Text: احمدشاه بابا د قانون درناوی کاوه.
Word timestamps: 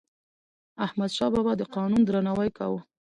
احمدشاه 0.85 1.29
بابا 1.33 1.53
د 1.57 1.61
قانون 1.75 2.01
درناوی 2.03 2.49
کاوه. 2.57 2.79